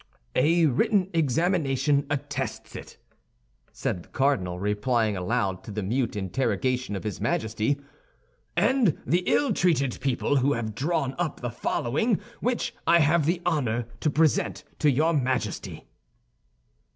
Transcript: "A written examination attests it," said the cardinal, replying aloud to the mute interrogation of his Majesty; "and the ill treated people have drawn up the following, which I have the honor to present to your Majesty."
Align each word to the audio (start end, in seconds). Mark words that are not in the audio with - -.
"A 0.35 0.65
written 0.65 1.11
examination 1.13 2.07
attests 2.09 2.75
it," 2.75 2.97
said 3.71 4.01
the 4.01 4.09
cardinal, 4.09 4.57
replying 4.59 5.15
aloud 5.15 5.63
to 5.65 5.69
the 5.71 5.83
mute 5.83 6.15
interrogation 6.15 6.95
of 6.95 7.03
his 7.03 7.21
Majesty; 7.21 7.79
"and 8.57 8.97
the 9.05 9.21
ill 9.27 9.53
treated 9.53 9.99
people 10.01 10.37
have 10.53 10.73
drawn 10.73 11.13
up 11.19 11.41
the 11.41 11.51
following, 11.51 12.19
which 12.39 12.73
I 12.87 12.97
have 12.97 13.27
the 13.27 13.43
honor 13.45 13.85
to 13.99 14.09
present 14.09 14.63
to 14.79 14.89
your 14.89 15.13
Majesty." 15.13 15.85